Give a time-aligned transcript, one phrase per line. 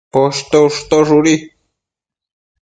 [0.13, 1.35] Poshto ushtosh ubi